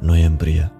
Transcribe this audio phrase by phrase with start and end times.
[0.00, 0.72] Noiembrie.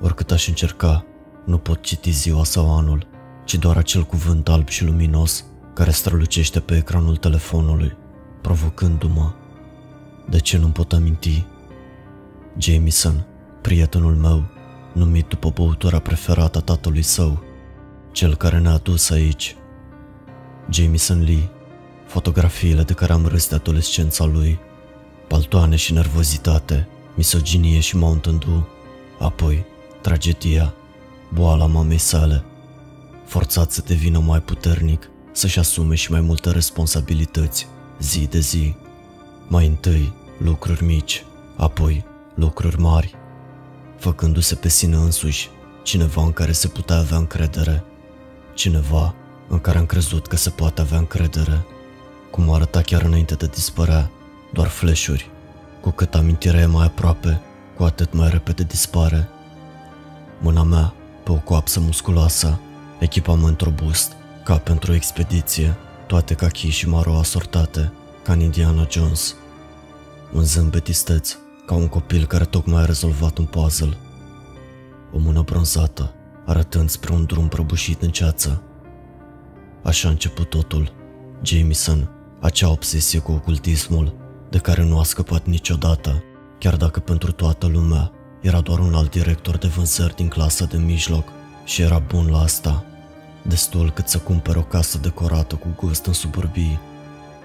[0.00, 1.04] Oricât aș încerca,
[1.44, 3.06] nu pot citi ziua sau anul,
[3.44, 5.44] ci doar acel cuvânt alb și luminos
[5.74, 7.96] care strălucește pe ecranul telefonului,
[8.40, 9.32] provocându-mă.
[10.28, 11.44] De ce nu pot aminti?
[12.58, 13.26] Jameson,
[13.60, 14.44] prietenul meu,
[14.92, 17.42] numit după băutura preferată a tatălui său,
[18.12, 19.56] cel care ne-a adus aici.
[20.70, 21.50] Jameson Lee,
[22.06, 24.58] fotografiile de care am râs de adolescența lui,
[25.28, 26.88] paltoane și nervozitate,
[27.20, 28.66] misoginie și Mountain Dew,
[29.18, 29.64] apoi
[30.00, 30.74] tragedia,
[31.28, 32.44] boala mamei sale,
[33.26, 37.66] forțat să devină mai puternic, să-și asume și mai multe responsabilități,
[37.98, 38.74] zi de zi.
[39.48, 41.24] Mai întâi lucruri mici,
[41.56, 43.14] apoi lucruri mari,
[43.98, 45.48] făcându-se pe sine însuși
[45.82, 47.84] cineva în care se putea avea încredere,
[48.54, 49.14] cineva
[49.48, 51.66] în care am crezut că se poate avea încredere,
[52.30, 54.10] cum arăta chiar înainte de dispărea,
[54.52, 55.29] doar flash-uri,
[55.80, 57.40] cu cât amintirea e mai aproape,
[57.76, 59.28] cu atât mai repede dispare.
[60.40, 60.94] Mâna mea,
[61.24, 62.60] pe o coapsă musculoasă,
[62.98, 64.12] echipament robust,
[64.44, 67.92] ca pentru o expediție, toate cachii și maro asortate,
[68.22, 69.34] ca în Indiana Jones.
[70.32, 71.36] Un zâmbet isteț,
[71.66, 73.96] ca un copil care tocmai a rezolvat un puzzle.
[75.12, 76.14] O mână bronzată,
[76.46, 78.62] arătând spre un drum prăbușit în ceață.
[79.82, 80.92] Așa a început totul.
[81.42, 84.19] Jameson, acea obsesie cu ocultismul,
[84.50, 86.22] de care nu a scăpat niciodată,
[86.58, 90.76] chiar dacă pentru toată lumea era doar un alt director de vânzări din clasa de
[90.76, 91.28] mijloc
[91.64, 92.84] și era bun la asta.
[93.42, 96.80] Destul cât să cumpere o casă decorată cu gust în suburbii.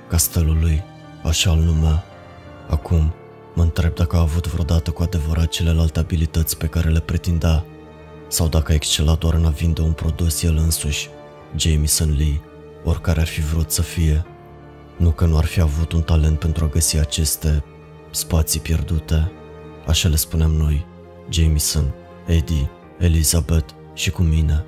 [0.10, 0.84] Castelul lui,
[1.24, 2.04] așa îl numea.
[2.70, 3.14] Acum,
[3.54, 7.64] mă întreb dacă a avut vreodată cu adevărat celelalte abilități pe care le pretindea,
[8.28, 11.10] sau dacă a excelat doar în a vinde un produs el însuși,
[11.56, 12.42] Jameson Lee,
[12.84, 14.26] oricare ar fi vrut să fie.
[14.98, 17.64] Nu că nu ar fi avut un talent pentru a găsi aceste
[18.12, 19.32] spații pierdute,
[19.88, 20.86] așa le spuneam noi,
[21.30, 21.94] Jameson,
[22.28, 24.66] Eddie, Elizabeth și cu mine.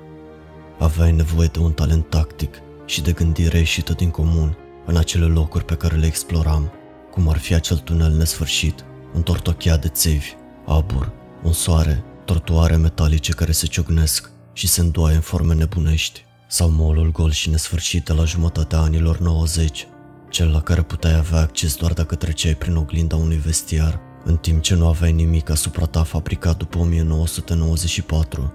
[0.78, 2.54] Aveai nevoie de un talent tactic
[2.86, 4.56] și de gândire ieșită din comun
[4.86, 6.72] în acele locuri pe care le exploram,
[7.10, 10.34] cum ar fi acel tunel nesfârșit, întortocheat de țevi,
[10.66, 11.12] abur,
[11.42, 17.12] un soare, tortoare metalice care se ciocnesc și se îndoaie în forme nebunești, sau molul
[17.12, 19.86] gol și nesfârșit de la jumătatea anilor 90,
[20.28, 24.62] cel la care puteai avea acces doar dacă treceai prin oglinda unui vestiar, în timp
[24.62, 28.52] ce nu aveai nimic asupra ta fabricat după 1994.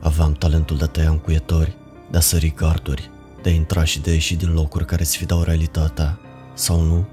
[0.00, 1.76] Aveam talentul de a tăia încuietori,
[2.10, 3.10] de a sări garduri,
[3.42, 6.18] de a intra și de a ieși din locuri care sfidau realitatea,
[6.54, 7.06] sau nu?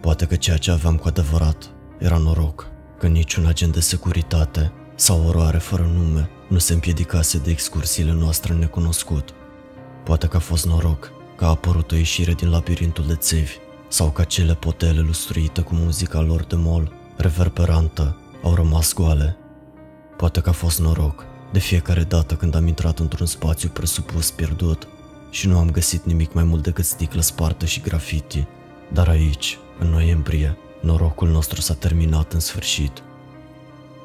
[0.00, 2.66] Poate că ceea ce aveam cu adevărat era noroc,
[2.98, 8.52] că niciun agent de securitate sau oroare fără nume nu se împiedicase de excursiile noastre
[8.52, 9.28] în necunoscut.
[10.04, 11.12] Poate că a fost noroc
[11.44, 13.52] că a apărut o ieșire din labirintul de țevi
[13.88, 19.36] sau că cele potele lustruite cu muzica lor de mol, reverberantă, au rămas goale.
[20.16, 24.88] Poate că a fost noroc de fiecare dată când am intrat într-un spațiu presupus pierdut
[25.30, 28.46] și nu am găsit nimic mai mult decât sticlă spartă și grafiti,
[28.92, 33.02] dar aici, în noiembrie, norocul nostru s-a terminat în sfârșit.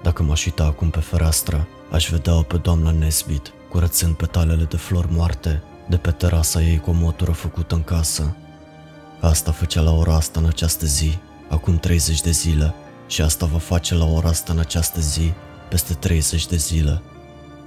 [0.03, 5.11] Dacă m-aș uita acum pe fereastră, aș vedea-o pe doamna Nesbit, curățând petalele de flori
[5.11, 8.35] moarte de pe terasa ei cu o motoră făcută în casă.
[9.19, 11.17] Asta făcea la ora asta în această zi,
[11.49, 12.73] acum 30 de zile,
[13.07, 15.33] și asta va face la ora asta în această zi,
[15.69, 17.01] peste 30 de zile.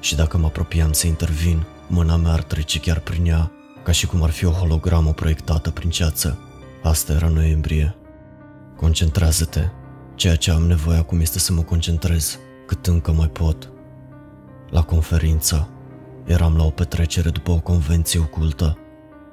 [0.00, 3.50] Și dacă mă apropiam să intervin, mâna mea ar trece chiar prin ea,
[3.84, 6.38] ca și cum ar fi o hologramă proiectată prin ceață.
[6.82, 7.96] Asta era noiembrie.
[8.76, 9.68] Concentrează-te.
[10.14, 13.70] Ceea ce am nevoie acum este să mă concentrez, cât încă mai pot.
[14.70, 15.68] La conferință,
[16.24, 18.78] Eram la o petrecere după o convenție ocultă.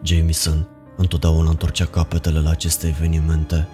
[0.04, 0.68] Jameson
[0.98, 3.68] întotdeauna întorcea capetele la aceste evenimente.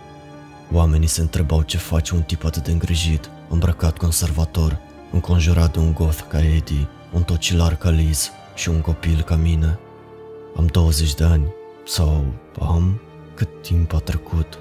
[0.72, 4.80] Oamenii se întrebau ce face un tip atât de îngrijit, îmbrăcat conservator,
[5.12, 9.80] înconjurat de un goth ca Eddie, un tocilar ca Liz și un copil ca mine.
[10.58, 11.46] Am 20 de ani,
[11.86, 12.26] sau
[12.60, 13.02] am?
[13.34, 14.60] Cât timp a trecut?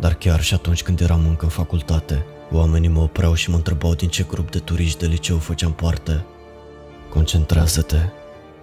[0.00, 3.94] Dar chiar și atunci când eram încă în facultate, oamenii mă opreau și mă întrebau
[3.94, 6.24] din ce grup de turiști de liceu făceam parte.
[7.14, 7.98] Concentrează-te.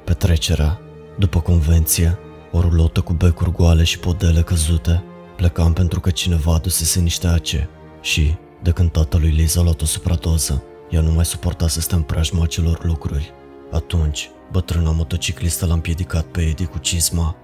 [0.06, 0.80] Petrecerea,
[1.18, 2.18] după convenție,
[2.52, 5.04] o rulotă cu becuri goale și podele căzute.
[5.36, 7.70] Plecam pentru că cineva adusese niște ace
[8.02, 11.98] și, de când tatălui Liza a luat o supradoză, ea nu mai suporta să stea
[11.98, 13.34] în preajma acelor lucruri.
[13.72, 17.36] Atunci, bătrâna motociclistă l-a împiedicat pe Eddie cu cizma.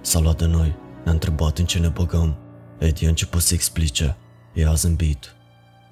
[0.00, 0.74] S-a luat de noi,
[1.04, 2.36] ne-a întrebat în ce ne băgăm.
[2.78, 4.16] Eddie a început să explice.
[4.54, 5.34] Ea a zâmbit.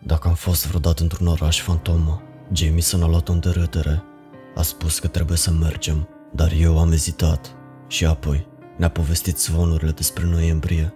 [0.02, 2.22] Dacă am fost vreodată într-un oraș fantomă,
[2.52, 4.02] Jamie s-a luat în derâdere
[4.56, 7.54] a spus că trebuie să mergem, dar eu am ezitat
[7.88, 10.94] și apoi ne-a povestit zvonurile despre noiembrie.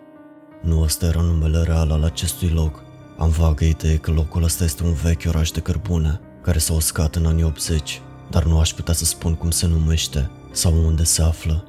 [0.63, 2.83] Nu ăsta era numele real al acestui loc,
[3.21, 7.15] Am vagă idee că locul ăsta este un vechi oraș de cărbune, care s-a uscat
[7.15, 11.23] în anii 80, dar nu aș putea să spun cum se numește sau unde se
[11.23, 11.65] află.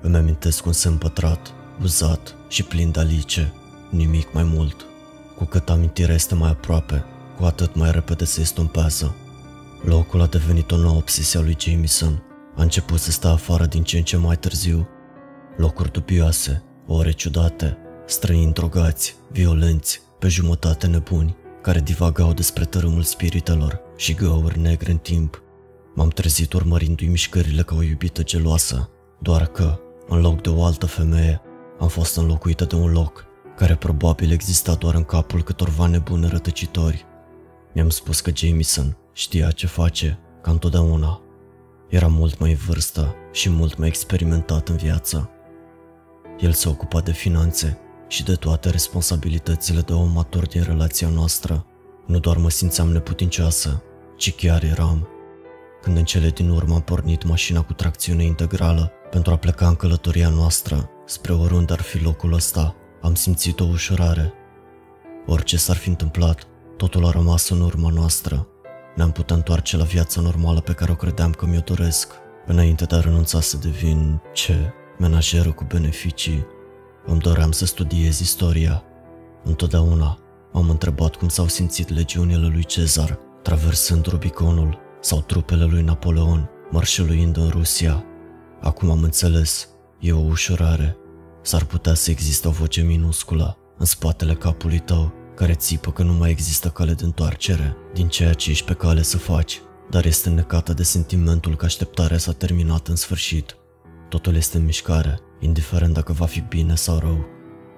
[0.00, 1.52] Îmi amintesc un semn pătrat,
[1.82, 3.52] uzat și plin de alice,
[3.90, 4.86] nimic mai mult.
[5.36, 7.04] Cu cât amintirea este mai aproape,
[7.38, 9.14] cu atât mai repede se estompează.
[9.82, 12.22] Locul a devenit o nouă obsesie a lui Jameson.
[12.56, 14.88] A început să stea afară din ce în ce mai târziu.
[15.56, 23.80] Locuri dubioase, ore ciudate, străini drogați, violenți, pe jumătate nebuni, care divagau despre tărâmul spiritelor
[23.96, 25.42] și găuri negre în timp.
[25.94, 30.86] M-am trezit urmărindu-i mișcările ca o iubită geloasă, doar că, în loc de o altă
[30.86, 31.40] femeie,
[31.78, 33.24] am fost înlocuită de un loc
[33.56, 37.04] care probabil exista doar în capul câtorva nebune rătăcitori.
[37.74, 41.20] Mi-am spus că Jameson știa ce face, ca întotdeauna.
[41.88, 45.30] Era mult mai în vârstă și mult mai experimentat în viață.
[46.40, 47.78] El se ocupa de finanțe
[48.08, 51.66] și de toate responsabilitățile de om matur din relația noastră.
[52.06, 53.82] Nu doar mă simțeam neputincioasă,
[54.16, 55.08] ci chiar eram.
[55.82, 59.74] Când în cele din urmă am pornit mașina cu tracțiune integrală pentru a pleca în
[59.74, 64.32] călătoria noastră spre oriunde ar fi locul ăsta, am simțit o ușurare.
[65.26, 66.46] Orice s-ar fi întâmplat,
[66.76, 68.48] totul a rămas în urma noastră.
[68.96, 72.12] Ne-am putea întoarce la viața normală pe care o credeam că mi-o doresc,
[72.46, 76.46] înainte de a renunța să devin, ce, menajeră cu beneficii.
[77.06, 78.82] Îmi doream să studiez istoria.
[79.44, 80.18] Întotdeauna
[80.52, 87.36] m-am întrebat cum s-au simțit legiunile lui Cezar, traversând Rubiconul, sau trupele lui Napoleon, marșăluind
[87.36, 88.04] în Rusia.
[88.60, 89.68] Acum am înțeles,
[90.00, 90.96] e o ușurare.
[91.42, 96.12] S-ar putea să existe o voce minusculă în spatele capului tău care țipă că nu
[96.12, 99.60] mai există cale de întoarcere din ceea ce ești pe cale să faci,
[99.90, 103.56] dar este necată de sentimentul că așteptarea s-a terminat în sfârșit.
[104.08, 107.24] Totul este în mișcare, indiferent dacă va fi bine sau rău.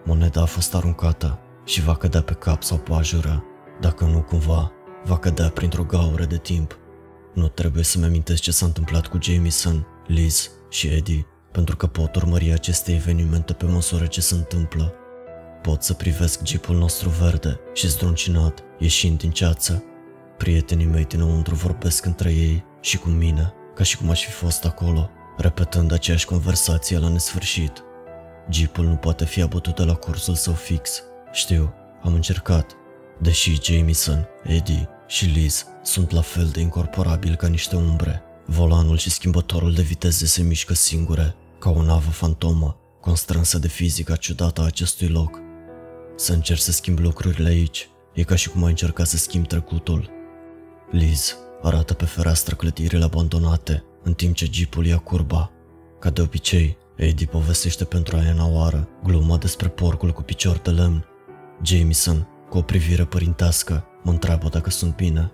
[0.04, 3.44] Moneda a fost aruncată și va cădea pe cap sau pajură,
[3.80, 4.72] dacă nu cumva,
[5.04, 6.78] va cădea printr-o gaură de timp.
[7.34, 12.16] Nu trebuie să-mi amintesc ce s-a întâmplat cu Jameson, Liz și Eddie, pentru că pot
[12.16, 14.94] urmări aceste evenimente pe măsură ce se întâmplă.
[15.68, 19.84] Pot să privesc jeepul nostru verde și zdruncinat, ieșind din ceață.
[20.36, 24.64] Prietenii mei dinăuntru vorbesc între ei și cu mine, ca și cum aș fi fost
[24.64, 27.82] acolo, repetând aceeași conversație la nesfârșit.
[28.50, 31.02] Jeepul nu poate fi abătut de la cursul său fix.
[31.32, 32.76] Știu, am încercat.
[33.20, 38.22] Deși Jameson, Eddie și Liz sunt la fel de incorporabili ca niște umbre.
[38.46, 44.16] Volanul și schimbătorul de viteze se mișcă singure, ca o navă fantomă, constrânsă de fizica
[44.16, 45.46] ciudată a acestui loc.
[46.18, 50.10] Să încerci să schimbi lucrurile aici, e ca și cum ai încerca să schimbi trecutul.
[50.90, 55.50] Liz arată pe fereastră clădirile abandonate, în timp ce jeepul ia curba.
[55.98, 60.70] Ca de obicei, Eddie povestește pentru a ena oară gluma despre porcul cu picior de
[60.70, 61.04] lemn.
[61.62, 65.32] Jameson, cu o privire părintească, mă întreabă dacă sunt bine.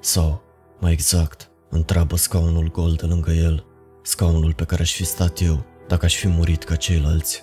[0.00, 0.42] Sau,
[0.80, 3.64] mai exact, întreabă scaunul gol de lângă el,
[4.02, 7.42] scaunul pe care aș fi stat eu dacă aș fi murit ca ceilalți.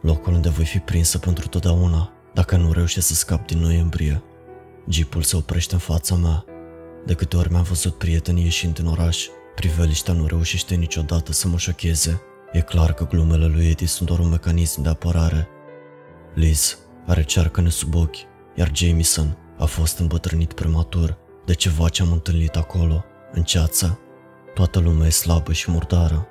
[0.00, 4.22] Locul unde voi fi prinsă pentru totdeauna dacă nu reușesc să scap din noiembrie.
[4.88, 6.44] Jeepul se oprește în fața mea.
[7.06, 11.56] De câte ori mi-am văzut prietenii ieșind din oraș, priveliștea nu reușește niciodată să mă
[11.56, 12.22] șocheze.
[12.52, 15.48] E clar că glumele lui Eddie sunt doar un mecanism de apărare.
[16.34, 18.16] Liz are cearcăne sub ochi,
[18.54, 23.98] iar Jameson a fost îmbătrânit prematur de ceva ce am întâlnit acolo, în ceață.
[24.54, 26.26] Toată lumea e slabă și murdară.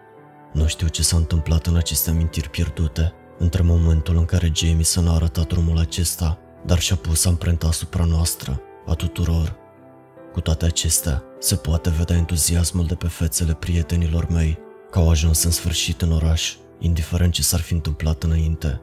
[0.53, 5.13] Nu știu ce s-a întâmplat în aceste amintiri pierdute, între momentul în care Jameson a
[5.13, 9.55] arătat drumul acesta, dar și-a pus amprenta asupra noastră, a tuturor.
[10.33, 14.57] Cu toate acestea, se poate vedea entuziasmul de pe fețele prietenilor mei,
[14.91, 18.81] că au ajuns în sfârșit în oraș, indiferent ce s-ar fi întâmplat înainte.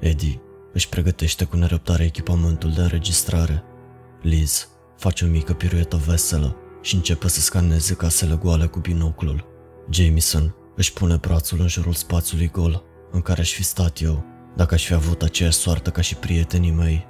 [0.00, 0.40] Eddie
[0.72, 3.62] își pregătește cu nerăbdare echipamentul de înregistrare.
[4.22, 9.44] Liz face o mică piruetă veselă și începe să scaneze casele goale cu binoclul.
[9.90, 12.84] Jameson își pune brațul în jurul spațiului gol
[13.16, 14.24] în care aș fi stat eu
[14.56, 17.06] dacă aș fi avut aceeași soartă ca și prietenii mei.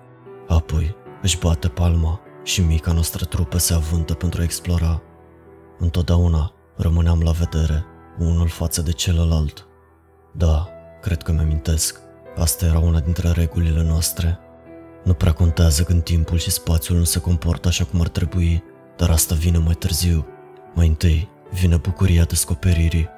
[0.48, 5.02] Apoi își bate palma și mica noastră trupă se avântă pentru a explora.
[5.78, 7.84] Întotdeauna rămâneam la vedere,
[8.18, 9.66] unul față de celălalt.
[10.32, 10.68] Da,
[11.00, 12.00] cred că mi-amintesc.
[12.36, 14.38] Asta era una dintre regulile noastre.
[15.04, 18.62] Nu prea contează când timpul și spațiul nu se comportă așa cum ar trebui,
[18.96, 20.26] dar asta vine mai târziu.
[20.74, 23.08] Mai întâi vine bucuria descoperirii.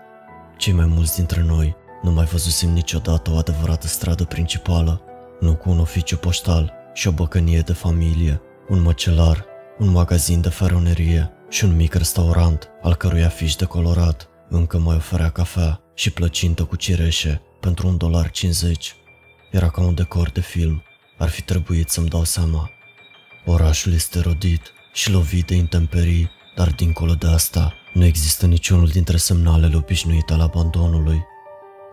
[0.57, 5.03] Cei mai mulți dintre noi nu mai văzusem niciodată o adevărată stradă principală,
[5.41, 9.45] nu cu un oficiu poștal și o băcănie de familie, un măcelar,
[9.79, 15.31] un magazin de feronerie și un mic restaurant al cărui afiș decolorat încă mai oferea
[15.31, 18.95] cafea și plăcintă cu cireșe pentru un dolar 50.
[19.51, 20.83] Era ca un decor de film.
[21.19, 22.71] Ar fi trebuit să-mi dau seama.
[23.45, 29.17] Orașul este rodit și lovit de intemperii, dar dincolo de asta nu există niciunul dintre
[29.17, 31.23] semnalele obișnuite al abandonului.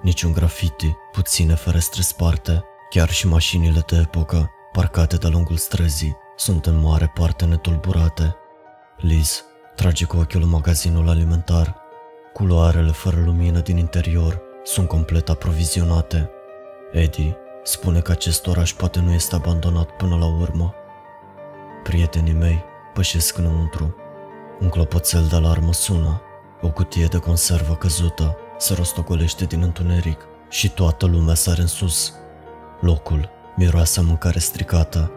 [0.05, 6.65] Niciun graffiti, puține ferestre sparte, chiar și mașinile de epocă, parcate de-a lungul străzii, sunt
[6.65, 8.35] în mare parte netulburate.
[8.97, 9.43] Liz
[9.75, 11.75] trage cu ochiul magazinul alimentar.
[12.33, 16.29] Culoarele fără lumină din interior sunt complet aprovizionate.
[16.91, 20.73] Eddie spune că acest oraș poate nu este abandonat până la urmă.
[21.83, 23.95] Prietenii mei pășesc înăuntru.
[24.59, 26.21] Un clopoțel de alarmă sună.
[26.61, 32.13] O cutie de conservă căzută se rostogolește din întuneric și toată lumea sare în sus.
[32.81, 35.11] Locul miroase mâncare stricată,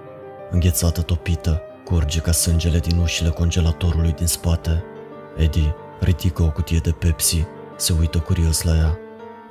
[0.50, 4.84] înghețată topită, curge ca sângele din ușile congelatorului din spate.
[5.36, 7.44] Eddie ridică o cutie de Pepsi,
[7.76, 8.98] se uită curios la ea.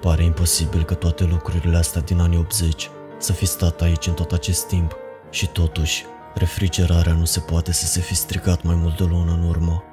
[0.02, 4.32] Pare imposibil că toate lucrurile astea din anii 80 să fi stat aici în tot
[4.32, 4.96] acest timp
[5.30, 9.32] și totuși refrigerarea nu se poate să se fi stricat mai mult de o lună
[9.32, 9.84] în urmă.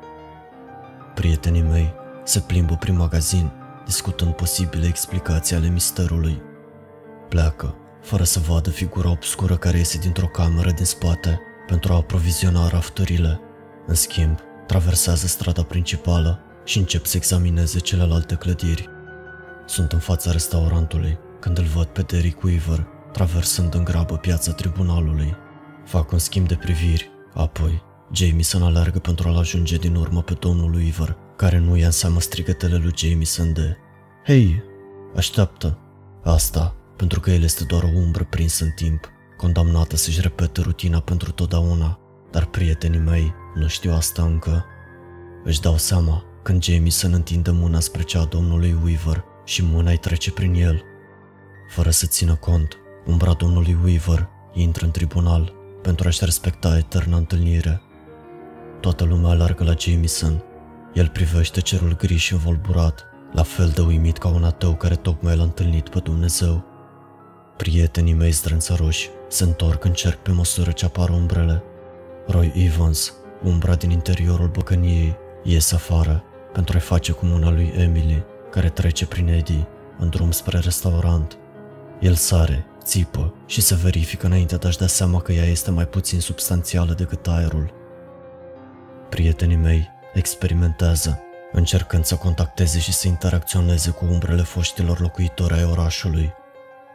[1.14, 1.92] Prietenii mei
[2.24, 3.52] se plimbă prin magazin,
[3.84, 6.42] discutând posibile explicații ale misterului.
[7.28, 12.68] Pleacă, fără să vadă figura obscură care iese dintr-o cameră din spate pentru a aproviziona
[12.68, 13.40] rafturile.
[13.86, 18.88] În schimb, traversează strada principală și încep să examineze celelalte clădiri.
[19.66, 25.36] Sunt în fața restaurantului când îl văd pe Derek Weaver traversând în grabă piața tribunalului.
[25.84, 30.74] Fac un schimb de priviri, apoi Jameson alergă pentru a-l ajunge din urmă pe domnul
[30.74, 33.76] Weaver, care nu ia în seamă strigătele lui Jameson de
[34.24, 34.62] Hei,
[35.14, 35.78] așteaptă!
[36.22, 41.00] Asta pentru că el este doar o umbră prinsă în timp, condamnată să-și repete rutina
[41.00, 41.98] pentru totdeauna,
[42.30, 44.64] dar prietenii mei nu știu asta încă.
[45.44, 49.96] Își dau seama când Jameson întinde mâna spre cea a domnului Weaver și mâna îi
[49.96, 50.82] trece prin el.
[51.68, 52.76] Fără să țină cont,
[53.06, 57.82] umbra domnului Weaver intră în tribunal pentru a-și respecta eterna întâlnire.
[58.80, 60.44] Toată lumea alargă la Jameson.
[60.94, 65.36] El privește cerul gri și învolburat, la fel de uimit ca un ateu care tocmai
[65.36, 66.64] l-a întâlnit pe Dumnezeu.
[67.56, 71.62] Prietenii mei strânțăroși se întorc în cerc pe măsură ce apar umbrele.
[72.26, 78.24] Roy Evans, umbra din interiorul băcăniei, iese afară pentru a-i face cu mâna lui Emily,
[78.50, 79.66] care trece prin Eddie,
[79.98, 81.38] în drum spre restaurant.
[82.00, 85.86] El sare, țipă și se verifică înainte de a-și da seama că ea este mai
[85.86, 87.72] puțin substanțială decât aerul.
[89.08, 96.32] Prietenii mei experimentează, încercând să contacteze și să interacționeze cu umbrele foștilor locuitori ai orașului.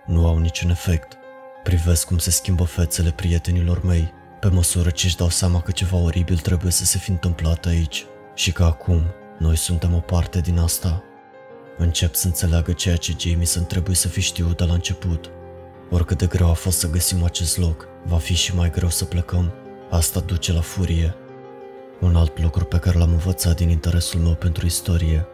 [0.05, 1.17] Nu au niciun efect.
[1.63, 5.97] Privesc cum se schimbă fețele prietenilor mei, pe măsură ce își dau seama că ceva
[5.97, 9.03] oribil trebuie să se fi întâmplat aici și că acum
[9.39, 11.03] noi suntem o parte din asta.
[11.77, 15.29] Încep să înțeleagă ceea ce Jameson trebuie să fi știut de la început.
[15.89, 19.05] Oricât de greu a fost să găsim acest loc, va fi și mai greu să
[19.05, 19.53] plecăm.
[19.89, 21.15] Asta duce la furie.
[22.01, 25.25] Un alt lucru pe care l-am învățat din interesul meu pentru istorie,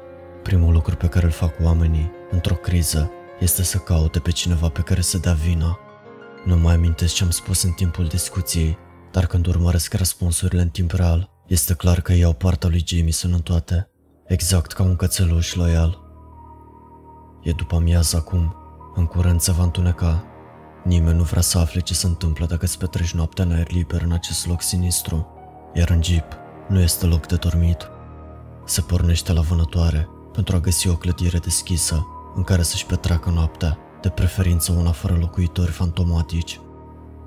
[0.44, 4.82] primul lucru pe care îl fac oamenii într-o criză este să caute pe cineva pe
[4.82, 5.80] care să dea vina.
[6.46, 8.78] Nu mai amintesc ce am spus în timpul discuției,
[9.12, 13.42] dar când urmăresc răspunsurile în timp real, este clar că iau partea lui Jameson în
[13.42, 13.90] toate,
[14.28, 16.00] exact ca un cățeluș loial.
[17.44, 18.56] E după amiază acum,
[18.96, 20.24] în curând se va întuneca.
[20.84, 24.02] Nimeni nu vrea să afle ce se întâmplă dacă îți petreci noaptea în aer liber
[24.02, 25.28] în acest loc sinistru,
[25.74, 27.90] iar în jeep nu este loc de dormit.
[28.66, 33.78] Se pornește la vânătoare pentru a găsi o clădire deschisă în care să-și petreacă noaptea,
[34.02, 36.60] de preferință una fără locuitori fantomatici.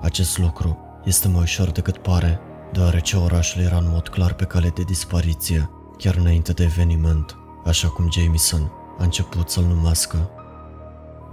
[0.00, 2.40] Acest lucru este mai ușor decât pare,
[2.72, 7.88] deoarece orașul era în mod clar pe cale de dispariție, chiar înainte de eveniment, așa
[7.88, 10.30] cum Jameson a început să-l numească.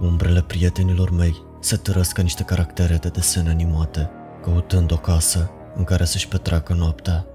[0.01, 4.09] Umbrele prietenilor mei se târăsc ca niște caractere de desene animate,
[4.43, 7.25] căutând o casă în care să-și petreacă noaptea.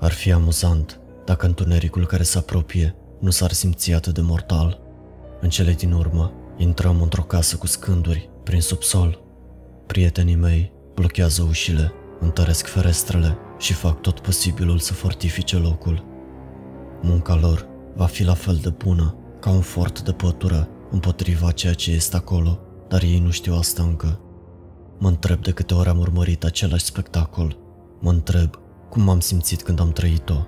[0.00, 4.80] Ar fi amuzant dacă întunericul care se apropie nu s-ar simți atât de mortal.
[5.40, 9.22] În cele din urmă, intrăm într-o casă cu scânduri, prin subsol.
[9.86, 16.04] Prietenii mei blochează ușile, întăresc ferestrele și fac tot posibilul să fortifice locul.
[17.02, 21.74] Munca lor va fi la fel de bună ca un fort de pătură împotriva ceea
[21.74, 24.20] ce este acolo, dar ei nu știu asta încă.
[24.98, 27.58] Mă întreb de câte ori am urmărit același spectacol.
[28.00, 30.46] Mă întreb cum m-am simțit când am trăit-o.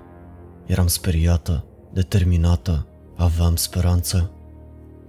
[0.65, 4.31] Eram speriată, determinată, aveam speranță.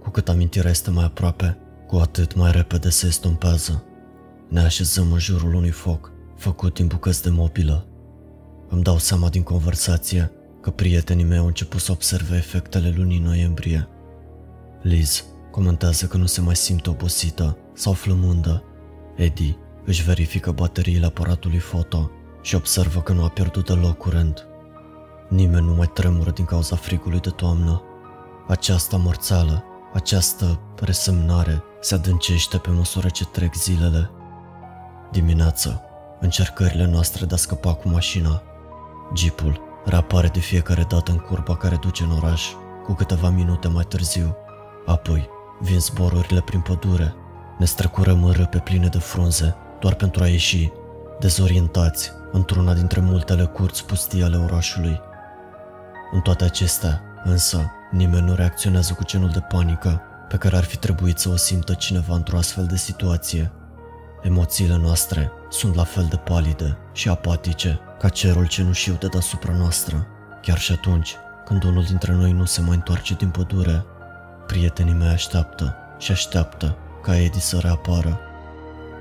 [0.01, 1.57] Cu cât amintirea este mai aproape,
[1.87, 3.83] cu atât mai repede se estompează.
[4.47, 7.85] Ne așezăm în jurul unui foc, făcut din bucăți de mobilă.
[8.69, 13.87] Îmi dau seama din conversație că prietenii mei au început să observe efectele lunii noiembrie.
[14.81, 18.63] Liz comentează că nu se mai simte obosită sau flămândă.
[19.15, 22.11] Eddie își verifică bateriile aparatului foto
[22.41, 24.45] și observă că nu a pierdut deloc curent.
[25.27, 27.81] Nimeni nu mai tremură din cauza frigului de toamnă.
[28.47, 34.09] Această morțeală, această resemnare se adâncește pe măsură ce trec zilele.
[35.11, 35.81] Dimineața,
[36.19, 38.41] încercările noastre de a scăpa cu mașina.
[39.15, 42.45] Jeepul reapare de fiecare dată în curba care duce în oraș,
[42.85, 44.35] cu câteva minute mai târziu.
[44.85, 45.29] Apoi,
[45.59, 47.15] vin zborurile prin pădure,
[47.57, 50.71] ne strecurăm în râpe pline de frunze, doar pentru a ieși,
[51.21, 55.01] dezorientați, într-una dintre multele curți pustii ale orașului.
[56.11, 60.77] În toate acestea, însă, nimeni nu reacționează cu genul de panică pe care ar fi
[60.77, 63.51] trebuit să o simtă cineva într-o astfel de situație.
[64.21, 70.07] Emoțiile noastre sunt la fel de palide și apatice ca cerul cenușiu de deasupra noastră.
[70.41, 73.85] Chiar și atunci, când unul dintre noi nu se mai întoarce din pădure,
[74.47, 78.19] prietenii mei așteaptă și așteaptă ca Eddie să reapară.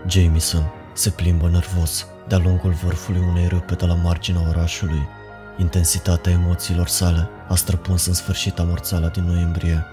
[0.06, 5.08] Jameson se plimbă nervos de-a lungul vârfului unei râpe de la marginea orașului.
[5.58, 9.84] Intensitatea emoțiilor sale a străpuns în sfârșit amorțala din noiembrie.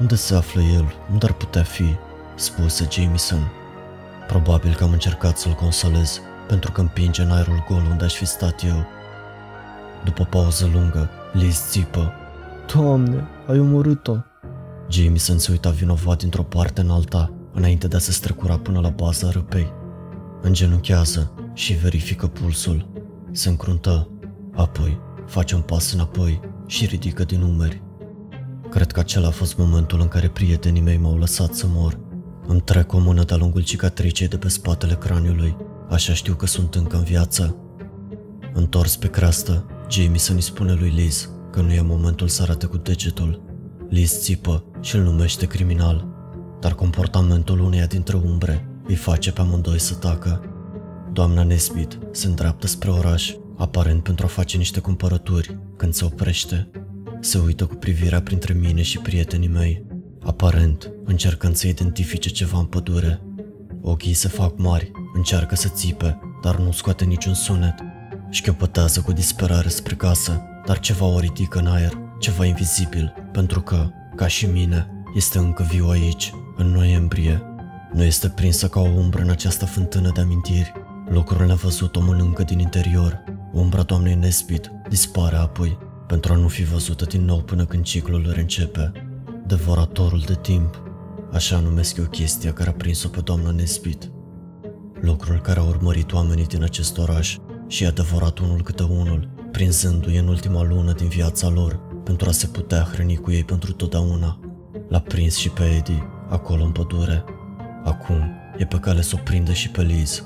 [0.00, 0.94] Unde se află el?
[1.12, 1.94] Unde ar putea fi?
[2.34, 3.50] spuse Jameson.
[4.26, 8.24] Probabil că am încercat să-l consolez, pentru că împinge în aerul gol unde aș fi
[8.24, 8.86] stat eu.
[10.04, 12.12] După o pauză lungă, Liz țipă.
[12.74, 14.16] Doamne, ai omorât-o!
[14.88, 18.88] Jameson se uita vinovat dintr-o parte în alta, înainte de a se strecura până la
[18.88, 19.72] baza râpei.
[20.42, 22.88] Îngenunchează și verifică pulsul.
[23.30, 24.10] Se încruntă,
[24.54, 27.82] apoi face un pas înapoi și ridică din umeri.
[28.70, 32.00] Cred că acela a fost momentul în care prietenii mei m-au lăsat să mor.
[32.46, 35.56] Îmi trec o mână de-a lungul cicatricei de pe spatele craniului,
[35.88, 37.56] așa știu că sunt încă în viață.
[38.52, 42.76] Întors pe creastă, Jamie să-i spune lui Liz că nu e momentul să arate cu
[42.76, 43.42] degetul.
[43.88, 46.08] Liz țipă și îl numește criminal,
[46.60, 50.55] dar comportamentul uneia dintre umbre îi face pe amândoi să tacă.
[51.16, 56.70] Doamna Nesbit se îndreaptă spre oraș, aparent pentru a face niște cumpărături, când se oprește.
[57.20, 59.84] Se uită cu privirea printre mine și prietenii mei,
[60.22, 63.20] aparent încercând să identifice ceva în pădure.
[63.82, 67.74] Ochii se fac mari, încearcă să țipe, dar nu scoate niciun sunet.
[68.30, 73.88] Șchiopătează cu disperare spre casă, dar ceva o ridică în aer, ceva invizibil, pentru că,
[74.16, 77.42] ca și mine, este încă viu aici, în noiembrie.
[77.92, 80.84] Nu este prinsă ca o umbră în această fântână de amintiri.
[81.08, 83.24] Lucrul nevăzut o mănâncă din interior.
[83.52, 88.30] Umbra doamnei Nesbit dispare apoi, pentru a nu fi văzută din nou până când ciclul
[88.32, 88.92] reîncepe.
[89.46, 90.82] Devoratorul de timp.
[91.32, 94.10] Așa numesc eu chestia care a prins-o pe doamna Nesbit.
[95.00, 100.18] Lucrul care a urmărit oamenii din acest oraș și a devorat unul câte unul, prinzându-i
[100.18, 104.40] în ultima lună din viața lor pentru a se putea hrăni cu ei pentru totdeauna.
[104.88, 107.24] L-a prins și pe Eddie, acolo în pădure.
[107.84, 110.24] Acum e pe cale să o prindă și pe Liz.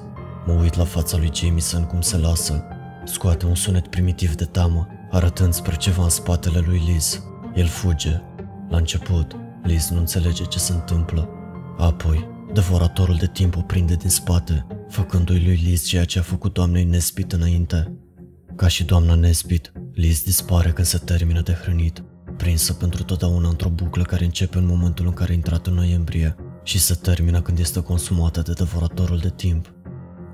[0.51, 2.65] Mă uit la fața lui Jameson cum se lasă.
[3.05, 7.23] Scoate un sunet primitiv de teamă, arătând spre ceva în spatele lui Liz.
[7.55, 8.21] El fuge.
[8.69, 11.29] La început, Liz nu înțelege ce se întâmplă.
[11.79, 16.53] Apoi, devoratorul de timp o prinde din spate, făcându-i lui Liz ceea ce a făcut
[16.53, 17.99] doamnei Nesbit înainte.
[18.57, 22.05] Ca și doamna Nesbit, Liz dispare când se termină de hrănit,
[22.37, 26.37] prinsă pentru totdeauna într-o buclă care începe în momentul în care a intrat în noiembrie
[26.63, 29.73] și se termină când este consumată de devoratorul de timp.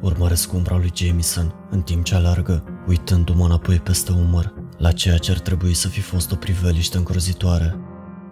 [0.00, 5.30] Urmăresc umbra lui Jameson în timp ce alargă, uitându-mă înapoi peste umăr, la ceea ce
[5.30, 7.76] ar trebui să fi fost o priveliște îngrozitoare.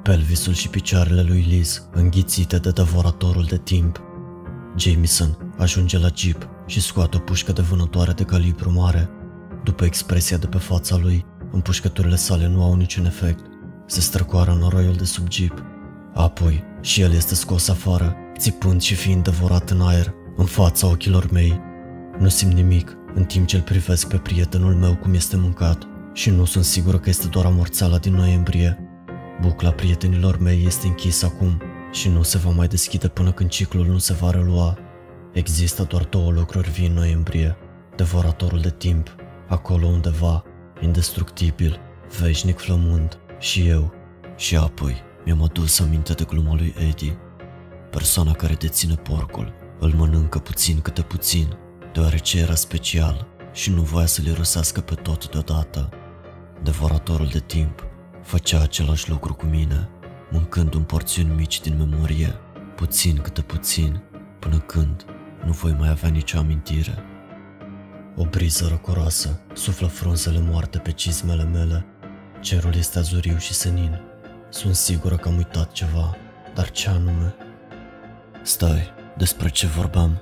[0.03, 4.01] Pelvisul și picioarele lui Liz înghițite de devoratorul de timp.
[4.77, 9.09] Jameson ajunge la jeep și scoate o pușcă de vânătoare de calibru mare.
[9.65, 13.45] După expresia de pe fața lui, împușcăturile sale nu au niciun efect.
[13.87, 15.63] Se străcoară în noroiul de sub jeep.
[16.15, 21.31] Apoi, și el este scos afară, țipând și fiind devorat în aer, în fața ochilor
[21.31, 21.61] mei.
[22.19, 26.31] Nu simt nimic, în timp ce îl privesc pe prietenul meu cum este mâncat și
[26.31, 28.79] nu sunt sigură că este doar amorțala din noiembrie.
[29.41, 33.87] Bucla prietenilor mei este închisă acum și nu se va mai deschide până când ciclul
[33.87, 34.79] nu se va relua.
[35.33, 37.57] Există doar două lucruri vii în noiembrie,
[37.97, 39.15] devoratorul de timp,
[39.49, 40.43] acolo undeva,
[40.81, 41.81] indestructibil,
[42.21, 43.93] veșnic flămând, și eu,
[44.37, 47.19] și apoi mi-am adus aminte de gluma lui Eddie.
[47.91, 51.57] Persoana care deține porcul îl mănâncă puțin câte puțin,
[51.93, 55.89] deoarece era special și nu voia să le rusească pe tot deodată.
[56.63, 57.87] Devoratorul de timp
[58.23, 59.89] făcea același lucru cu mine,
[60.31, 62.35] mâncând un porțiuni mici din memorie,
[62.77, 64.03] puțin câte puțin,
[64.39, 65.05] până când
[65.45, 67.05] nu voi mai avea nicio amintire.
[68.17, 71.87] O briză răcoroasă suflă frunzele moarte pe cizmele mele.
[72.41, 74.01] Cerul este azuriu și senin.
[74.49, 76.17] Sunt sigură că am uitat ceva,
[76.55, 77.35] dar ce anume?
[78.43, 80.21] Stai, despre ce vorbeam?